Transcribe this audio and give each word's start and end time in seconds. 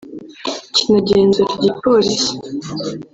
kinagenzura 0.75 1.51
igipolisi 1.57 2.29